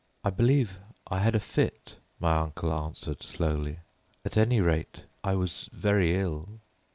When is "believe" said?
0.31-0.79